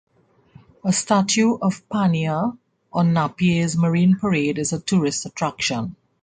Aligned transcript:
A 0.83 0.91
statue 0.91 1.59
of 1.61 1.87
Pania 1.87 2.57
on 2.91 3.13
Napier's 3.13 3.77
Marine 3.77 4.15
Parade 4.17 4.57
is 4.57 4.73
a 4.73 4.79
tourist 4.79 5.27
attraction. 5.27 5.95